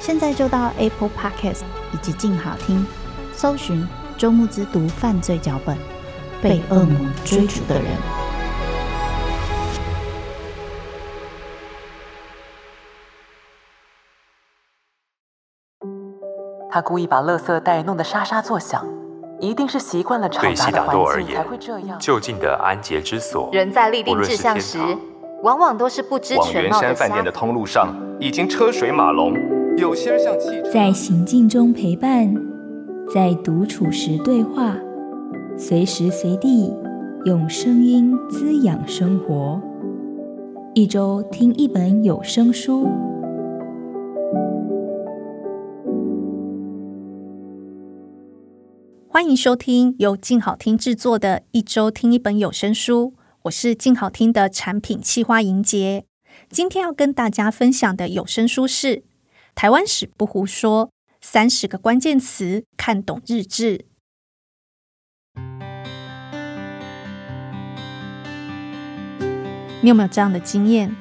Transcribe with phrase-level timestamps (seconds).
[0.00, 1.60] 现在就到 Apple Podcast
[1.92, 2.86] 以及静好听，
[3.34, 3.86] 搜寻
[4.16, 5.76] 周慕之读犯罪脚本，
[6.40, 7.84] 被恶魔追逐的人。
[16.70, 18.82] 他故意把垃圾袋弄得沙沙作响，
[19.38, 21.98] 一定是习惯了嘈杂的环境才会这样。
[21.98, 24.78] 就近的安洁之所，人在立定志向时。
[25.42, 26.52] 往往都是不知全貌的。
[26.52, 29.32] 往圆山饭店的通路上已经车水马龙，
[29.76, 30.70] 有些人像汽车。
[30.70, 32.34] 在行进中陪伴，
[33.14, 34.76] 在独处时对话，
[35.56, 36.74] 随时随地
[37.24, 39.60] 用声音滋养生活。
[40.74, 42.88] 一周听一本有声书，
[49.08, 53.14] 欢迎收听由静好听制作的一周听一本有声书。
[53.44, 56.04] 我是静好听的产品企划莹杰，
[56.50, 58.96] 今天要跟大家分享的有声书是
[59.54, 63.78] 《台湾史不胡说：三十个关键词看懂日治》。
[69.82, 70.94] 你有没有这样的经验？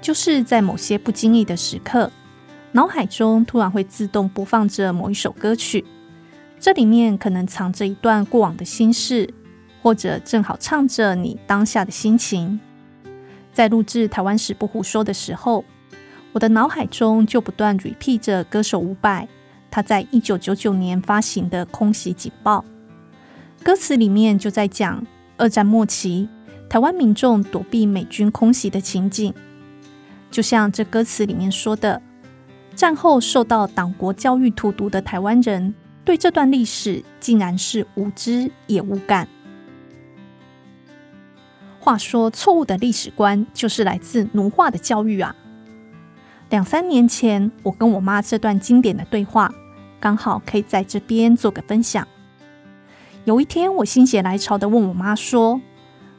[0.00, 2.10] 就是在某些不经意的时刻，
[2.72, 5.84] 脑海中突然会自动播放着某一首歌曲，
[6.58, 9.34] 这里面可能藏着一段过往的心事。
[9.80, 12.58] 或者正好唱着你当下的心情，
[13.52, 15.64] 在录制《台湾史不胡说》的时候，
[16.38, 19.26] 我的脑海中就不断 repeat 着歌手伍佰
[19.72, 22.64] 他在一九九九年发行的《空袭警报》，
[23.64, 25.04] 歌词里面就在讲
[25.36, 26.28] 二战末期
[26.70, 29.34] 台湾民众躲避美军空袭的情景，
[30.30, 32.00] 就像这歌词里面说的，
[32.76, 39.26] 战后受到党国教育荼毒的台湾人，对这段历史竟然是无知也无感。
[41.80, 45.34] 话说，错误的历史观就是来自奴化的教育啊！
[46.50, 49.52] 两三年前，我跟我妈这段经典的对话，
[50.00, 52.08] 刚好可以在这边做个分享。
[53.26, 55.60] 有一天，我心血来潮的问我妈说：“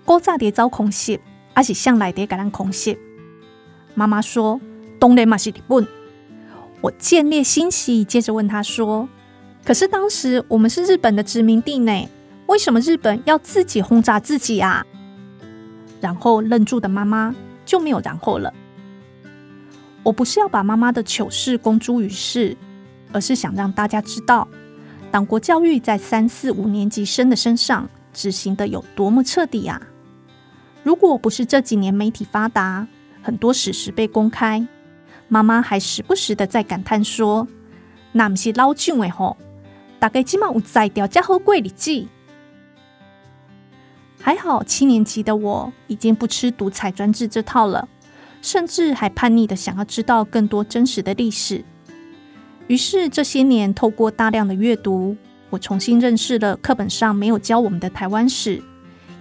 [0.06, 1.20] 古早在遭空袭，
[1.56, 2.96] 还是向来在给人空袭？”
[3.96, 4.62] 妈妈说
[5.00, 5.88] ：“当然嘛是日本。”
[6.82, 9.10] 我见猎心喜，接着问她说
[9.66, 12.08] ：“可是当时我们是日本的殖民地呢，
[12.46, 14.86] 为什么日本要自己轰炸自己啊？”
[16.00, 17.36] 然后愣住的妈妈
[17.66, 18.54] 就没有然后了。
[20.10, 22.58] 我不是要把妈妈的糗事公诸于世，
[23.12, 24.48] 而是想让大家知道，
[25.12, 29.80] 党国教育在三四五年级生的身上执行的有多么彻底呀！
[30.82, 32.88] 如果不是这几年媒体发达，
[33.22, 34.68] 很多史实被公开，
[35.28, 37.48] 妈妈还时不时的在感叹说
[38.12, 39.38] ：“那不是老蒋的吼，
[40.00, 42.08] 大概起码有在掉家好贵日子。”
[44.20, 47.88] 还好，七年级的我已经不吃独裁专制这套了，
[48.42, 51.64] 甚至还叛逆的想要知道更多真实的历史。
[52.68, 55.18] 于是这些年，透过大量的阅读，
[55.50, 58.62] 我重新认识了课本上没有教我们的台湾史，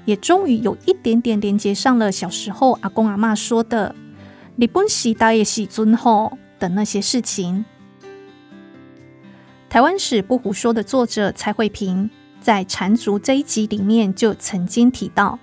[0.04, 3.94] 也终于有一点点连接上了小时候阿公阿嬷说的
[4.56, 7.64] “日本时代的时阵吼”的那些事情。
[9.68, 12.10] 台湾史不胡说的作者蔡慧萍。
[12.40, 15.40] 在缠足这一集里面就曾经提到，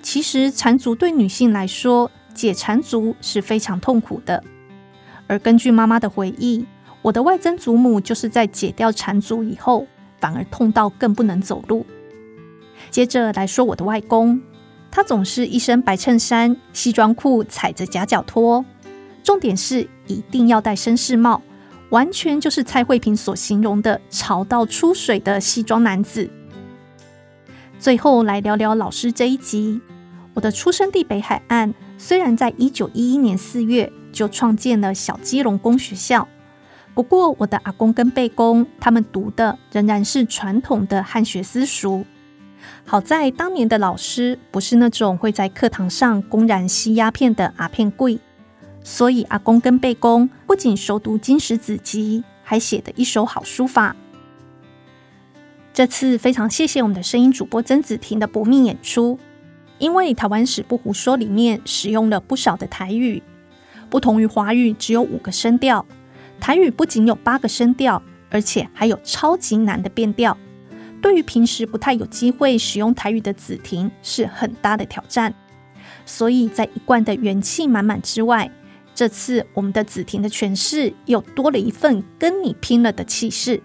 [0.00, 4.42] 其实缠足对女性来说，解缠足是非常痛苦的。
[5.26, 6.66] 而根据妈妈的回忆，
[7.00, 9.86] 我的外曾祖母就是在解掉缠足以后，
[10.20, 11.86] 反而痛到更不能走路。
[12.90, 14.40] 接着来说我的外公，
[14.90, 18.64] 他总是一身白衬衫、西装裤，踩着夹脚拖，
[19.22, 21.40] 重点是一定要戴绅士帽。
[21.90, 26.30] 完全就是蔡慧萍所形容的潮到出水的西装男子。
[27.78, 29.80] 最后来聊聊老师这一集。
[30.32, 36.26] 我的出生地北海岸，虽然在一九一一年四月就创建了小基隆公学校，
[36.94, 42.04] 不过，我的阿公跟背公他们读的仍然是传统的汉学私塾。
[42.84, 48.18] 好在当年的老师不是那种会在课堂上公然吸鸦片的阿片贵，
[48.82, 53.94] 所以阿公跟背公不仅熟读经史子集，还写得一手好书法。
[55.72, 59.20] 这次非常谢谢我们的声音主播曾子婷的搏命演出，
[59.82, 63.20] 因为《台湾史不胡说》里面使用了不少的台语，
[63.90, 65.84] 不同于华语只有五个声调，
[66.38, 68.00] 台语不仅有八个声调，
[68.30, 70.38] 而且还有超级难的变调。
[71.02, 75.34] 对于平时不太有机会使用台语的子婷是很大的挑战，
[76.06, 78.48] 所以在一贯的元气满满之外，
[78.94, 83.60] 这次我们的子婷的诠释又多了一份跟你拼了的气势。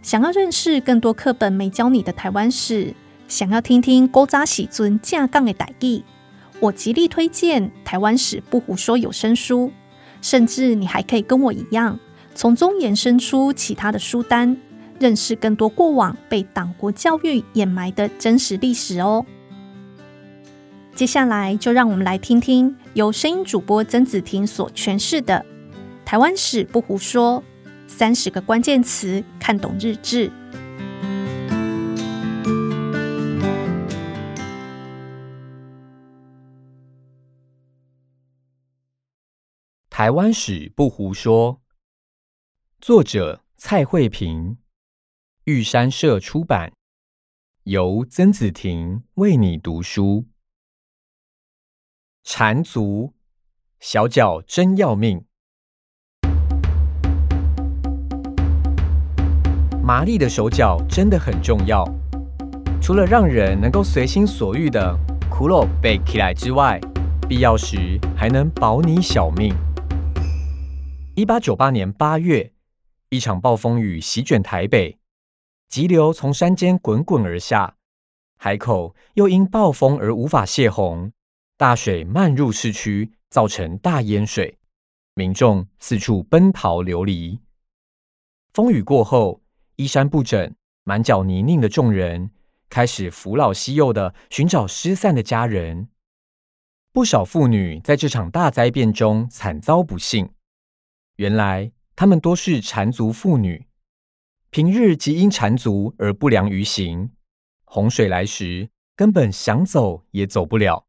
[0.00, 2.94] 想要认识更多课本没教你的台湾史，
[3.26, 6.02] 想要听听勾扎喜尊架杠的台语，
[6.60, 9.72] 我极力推荐《台湾史不胡说》有声书，
[10.20, 11.98] 甚至你还可以跟我一样，
[12.34, 14.56] 从中延伸出其他的书单。
[15.00, 19.26] 认识更多过往被党国教育掩埋的真实历史哦。
[20.94, 25.44] 接下来就让我们来听听由声音主播曾子婷所诠释的
[26.06, 27.42] 《台湾史不胡说》，
[27.88, 30.28] 三十个关键词看懂日志。
[39.96, 41.54] 《台湾史不胡说》，
[42.80, 44.56] 作者蔡慧萍。
[45.44, 46.72] 玉山社出版，
[47.62, 50.26] 由曾子婷为你读书。
[52.24, 53.12] 缠足，
[53.78, 55.24] 小脚真要命。
[59.80, 61.84] 麻利的手脚真的很重要，
[62.82, 64.98] 除了让人能够随心所欲的
[65.30, 66.80] 苦肉背起来之外，
[67.28, 69.54] 必要时还能保你小命。
[71.16, 72.52] 一八九八年八月，
[73.08, 74.98] 一场暴风雨席卷台北。
[75.68, 77.76] 急流从山间滚滚而下，
[78.36, 81.12] 海口又因暴风而无法泄洪，
[81.56, 84.58] 大水漫入市区，造成大淹水，
[85.14, 87.38] 民众四处奔逃流离。
[88.52, 89.40] 风雨过后，
[89.76, 90.52] 衣衫不整、
[90.82, 92.32] 满脚泥泞的众人
[92.68, 95.86] 开始扶老携幼的寻找失散的家人。
[96.92, 100.30] 不少妇女在这场大灾变中惨遭不幸，
[101.16, 103.66] 原来他们多是缠足妇女。
[104.50, 107.10] 平日即因缠足而不良于行，
[107.64, 110.86] 洪水来时根本想走也走不了。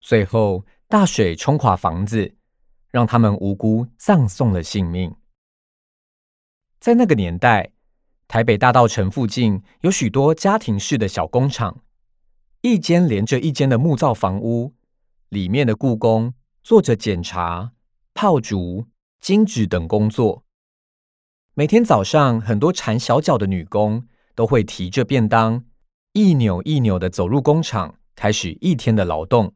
[0.00, 2.34] 最后大水冲垮房子，
[2.90, 5.14] 让他们无辜葬送了性命。
[6.78, 7.72] 在那个年代，
[8.28, 11.82] 台北大稻城附近有许多家庭式的小工厂，
[12.60, 14.74] 一间连着一间的木造房屋，
[15.28, 17.72] 里面的雇工做着检查、
[18.14, 18.86] 炮竹、
[19.20, 20.44] 金纸等工作。
[21.54, 25.64] 每天早上，很多缠小脚的女工都会提着便当，
[26.12, 29.54] 一扭一扭地走入工厂，开始一天的劳动。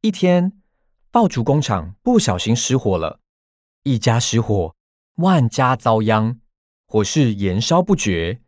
[0.00, 0.60] 一天，
[1.10, 3.20] 爆竹工厂不小心失火了，
[3.82, 4.74] 一家失火，
[5.16, 6.38] 万家遭殃，
[6.86, 8.40] 火势延烧不绝。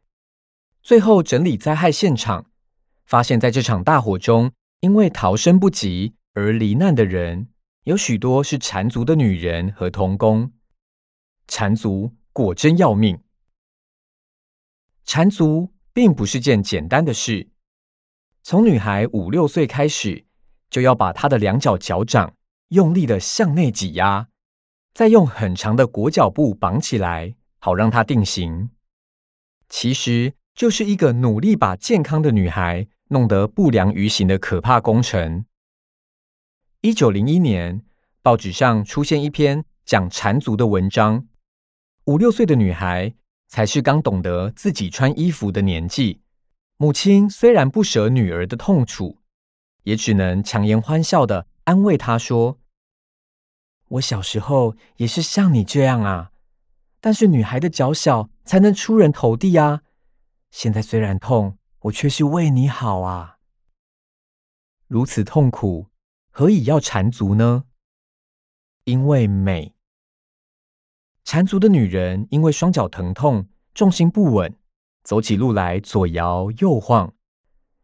[0.83, 2.47] 最后整理灾害现场，
[3.05, 7.49] 发现在这场大火中，因为逃生不及而罹难的人，
[7.85, 10.53] 有许多是缠足的女人和童工。
[11.49, 13.21] 缠足果真要命。
[15.05, 17.49] 缠足并不是件简单的事，
[18.45, 20.25] 从女孩五六岁开始，
[20.71, 22.35] 就要把她的两脚脚掌
[22.69, 24.29] 用力的向内挤压，
[24.95, 28.71] 再用很长的裹脚布绑起来，好让她定型。
[29.69, 35.45] 其实就是一个努力把健康的女孩弄得不良于行的可怕工程。
[36.85, 37.85] 一九零一年，
[38.23, 41.29] 报纸上出现一篇讲缠足的文章。
[42.07, 43.15] 五六岁的女孩
[43.47, 46.23] 才是刚懂得自己穿衣服的年纪，
[46.79, 49.19] 母亲虽然不舍女儿的痛楚，
[49.85, 52.59] 也只能强颜欢笑的安慰她说
[53.91, 56.33] ：“我小时候也是像你这样啊，
[57.01, 59.83] 但是女孩的脚小才能出人头地啊。
[60.51, 63.37] 现在虽然痛，我却是为你好啊。
[64.89, 65.87] 如此痛苦，
[66.35, 67.65] 何以要缠足呢？
[68.85, 69.75] 因为美。”
[71.25, 74.57] 缠足的女人因为双脚疼痛、重心不稳，
[75.05, 77.15] 走起路来左摇右晃，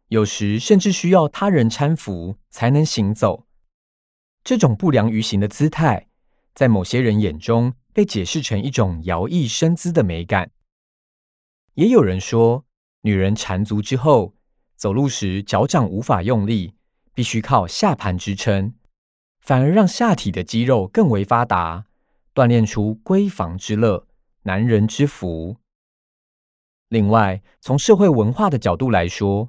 [0.08, 3.46] 有时甚至需要他人搀扶才能行走。
[4.42, 6.08] 这种不良于行的姿态，
[6.54, 10.50] 在某些人眼中被解释成一种摇曳生姿的美感。
[11.74, 12.64] 也有人说，
[13.02, 14.34] 女人缠足之后，
[14.74, 16.74] 走路时脚掌无法用力，
[17.18, 18.74] 必须靠下盘支撑，
[19.40, 21.86] 反而让下体的肌肉更为发达。
[22.32, 24.06] 锻炼出闺房之乐、
[24.42, 25.56] 男人之福。
[26.86, 29.48] 另外，从社会文化的角度来说，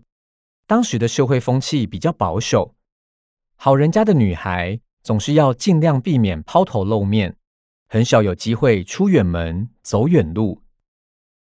[0.66, 2.74] 当时的社会风气比较保守，
[3.56, 7.38] 好人家的女孩总是要尽量避免抛头露面，
[7.88, 10.64] 很少有机会出远门、走远路。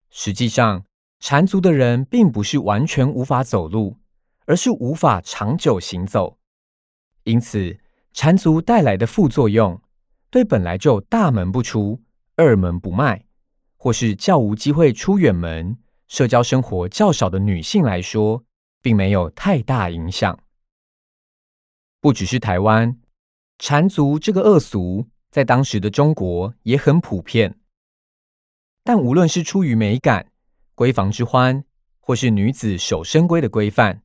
[0.10, 0.84] 实际上，
[1.20, 3.98] 缠足的人并不是完全无法走路，
[4.48, 6.40] 而是无法长久行走。
[7.24, 7.78] 因此，
[8.14, 9.80] 缠足带来的副作用，
[10.32, 12.02] 对本来就大门不出、
[12.36, 13.26] 二门不迈，
[13.76, 15.78] 或是较无机会出远门、
[16.08, 18.44] 社交生活较少的女性来说，
[18.82, 20.40] 并没有太大影响。
[22.00, 22.98] 不只是台湾，
[23.60, 27.60] 缠足这个恶俗在当时的中国也很普遍。
[28.84, 30.32] 但无论是出于美感、
[30.74, 31.66] 闺房之欢，
[32.00, 34.04] 或是女子守身规的规范，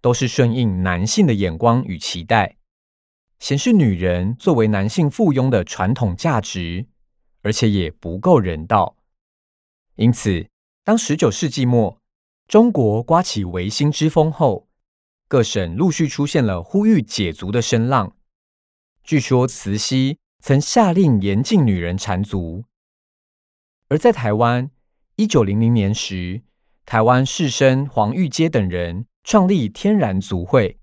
[0.00, 2.56] 都是顺应男性的眼光与期待，
[3.38, 6.86] 显示女人作为男性附庸的传统价值，
[7.42, 8.96] 而且也不够人道。
[9.96, 10.48] 因此，
[10.84, 12.00] 当十九世纪末
[12.48, 14.68] 中国刮起维新之风后，
[15.28, 18.16] 各省陆续出现了呼吁解足的声浪。
[19.04, 22.64] 据说慈禧曾下令严禁女人缠足。
[23.88, 24.70] 而在台湾，
[25.16, 26.42] 一九零零年时，
[26.86, 30.80] 台湾士绅黄玉阶等人创立天然足会，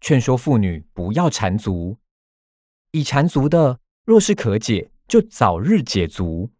[0.00, 1.98] 劝说妇女不要缠足，
[2.92, 6.52] 已缠足的若是可解，就早日解足。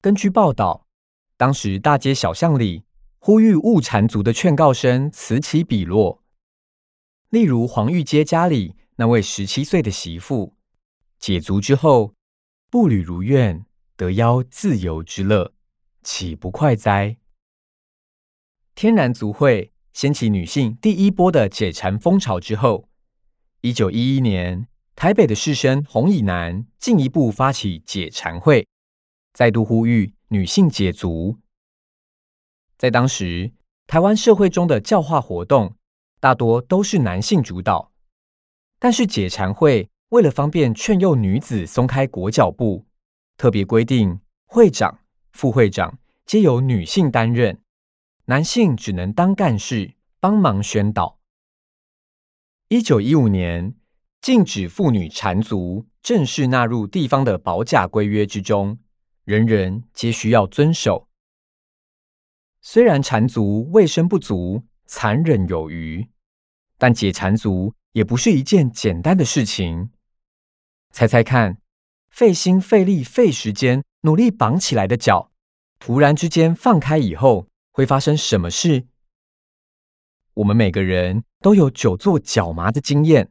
[0.00, 0.88] 根据报道，
[1.36, 2.82] 当时大街小巷里
[3.20, 6.24] 呼吁勿缠足的劝告声此起彼落。
[7.28, 10.56] 例如黄玉阶家里那位十七岁的媳妇，
[11.20, 12.16] 解足之后，
[12.68, 13.64] 步履如愿。
[13.96, 15.54] 得邀自由之乐，
[16.02, 17.16] 岂不快哉？
[18.74, 22.88] 天然足会掀起女性第一波的解缠风潮之后，
[23.60, 28.66] 一九一一年，台北的士绅洪以南进一步发起解缠会，
[29.32, 31.38] 再度呼吁女性解足。
[32.78, 33.52] 在当时，
[33.86, 35.74] 台湾社会中的教化活动
[36.20, 37.92] 大多都是男性主导，
[38.78, 42.86] 但是解缠会为了方便劝诱女子松开裹脚布。
[43.36, 45.00] 特别规定，会长、
[45.32, 47.60] 副会长皆由女性担任，
[48.30, 51.18] 男性只能当干事，帮忙宣导。
[52.68, 53.74] 一九一五年，
[54.20, 58.78] 禁止妇女缠足正式纳入地方的保甲规约之中，
[59.24, 61.08] 人人皆需要遵守。
[62.60, 66.08] 虽然缠足卫生不足、残忍有余，
[66.78, 69.90] 但解缠足也不是一件简单的事情。
[70.92, 71.60] 猜猜看。
[72.10, 75.32] 费心费力费时间努力绑起来的脚，
[75.80, 78.86] 突然之间放开以后，会发生什么事？
[80.34, 83.30] 我们每个人都有久坐脚麻的经验。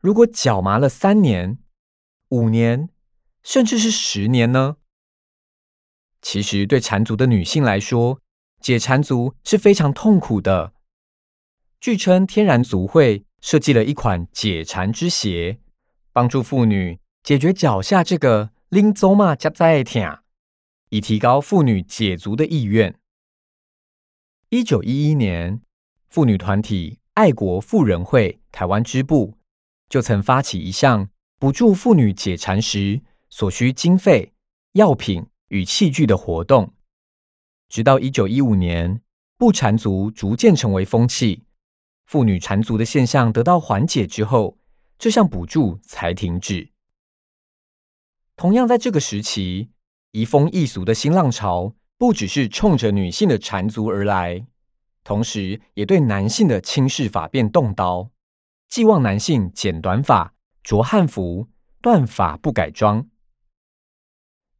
[0.00, 1.58] 如果脚麻了三年、
[2.30, 2.88] 五年，
[3.42, 4.76] 甚至是十年呢？
[6.20, 8.20] 其实对缠足的女性来说，
[8.60, 10.72] 解缠足是非常痛苦的。
[11.80, 15.58] 据称，天然足会设计了一款解缠之鞋，
[16.12, 17.00] 帮助妇女。
[17.22, 20.18] 解决脚下这个拎走马夹在疼，
[20.88, 22.98] 以提高妇女解足的意愿。
[24.52, 25.62] 一九一一年，
[26.10, 29.38] 妇女团体爱国妇人会台湾支部
[29.88, 34.34] 就曾发起一项补助妇女解缠时所需经费、
[34.72, 36.74] 药品与器具的活动。
[37.70, 39.00] 直到一九一五年，
[39.38, 41.44] 不缠足逐渐成为风气，
[42.04, 44.58] 妇女缠足的现象得到缓解之后，
[44.98, 46.68] 这项补助才停止。
[48.36, 49.70] 同样在这个时期，
[50.10, 54.44] 移风易俗的新浪潮不只是冲着女性的缠足而来，
[55.04, 58.10] 同时也对男性的轻视法变动刀，
[58.68, 61.46] 寄望男性剪短发、着汉服、
[61.80, 63.06] 断发不改装。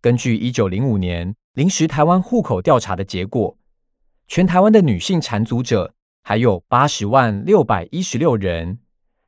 [0.01, 3.59] 根据一九零五年临时台湾户口调查的结果，
[4.29, 8.79] 全台湾的女性缠足者还有八十万六百一十六人，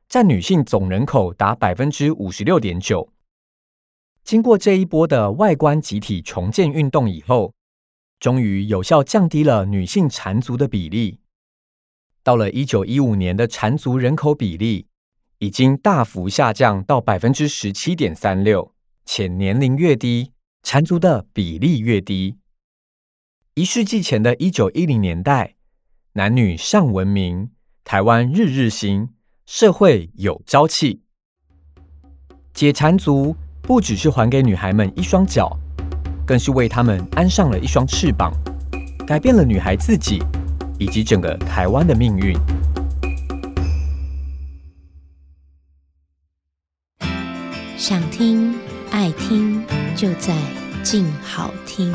[0.07, 3.11] 占女性总人口达百分之五十六点九。
[4.23, 7.53] 经过这一波的外观集体重建运动以后，
[8.25, 11.19] 终于有效降低了女性缠足的比例。
[12.23, 14.87] 到了一九一五年的缠足人口比例
[15.37, 18.73] 已经大幅下降到百分之十七点三六，
[19.05, 20.31] 且年龄越低，
[20.63, 22.37] 缠足的比例越低。
[23.53, 25.53] 一世纪前的一九一零年代，
[26.13, 27.51] 男女尚文明，
[27.83, 29.09] 台湾日日新，
[29.45, 31.03] 社会有朝气，
[32.55, 33.35] 解缠足。
[33.61, 35.59] 不只是还给女孩们一双脚，
[36.25, 38.33] 更是为他们安上了一双翅膀，
[39.05, 40.23] 改变了女孩自己
[40.79, 42.35] 以及整个台湾的命运。
[47.77, 48.55] 想听
[48.89, 49.63] 爱听
[49.95, 50.35] 就在
[50.81, 51.93] 静好听。